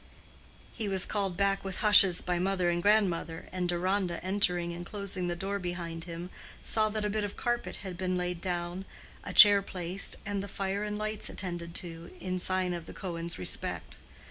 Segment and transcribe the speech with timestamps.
[0.73, 5.27] He was called back with hushes by mother and grandmother, and Deronda, entering and closing
[5.27, 6.31] the door behind him,
[6.63, 8.85] saw that a bit of carpet had been laid down,
[9.23, 13.37] a chair placed, and the fire and lights attended to, in sign of the Cohens'
[13.37, 13.99] respect.